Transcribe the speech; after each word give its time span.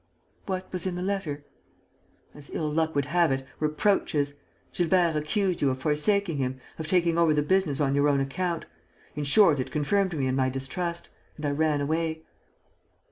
"What 0.47 0.73
was 0.73 0.87
in 0.87 0.95
the 0.95 1.03
letter?" 1.03 1.45
"As 2.33 2.49
ill 2.51 2.67
luck 2.71 2.95
would 2.95 3.05
have 3.05 3.31
it, 3.31 3.45
reproaches. 3.59 4.33
Gilbert 4.73 5.15
accused 5.15 5.61
you 5.61 5.69
of 5.69 5.77
forsaking 5.77 6.37
him, 6.37 6.59
of 6.79 6.87
taking 6.87 7.19
over 7.19 7.35
the 7.35 7.43
business 7.43 7.79
on 7.79 7.93
your 7.93 8.07
own 8.07 8.19
account. 8.19 8.65
In 9.15 9.25
short, 9.25 9.59
it 9.59 9.69
confirmed 9.69 10.17
me 10.17 10.25
in 10.25 10.35
my 10.35 10.49
distrust; 10.49 11.09
and 11.37 11.45
I 11.45 11.51
ran 11.51 11.81
away." 11.81 12.23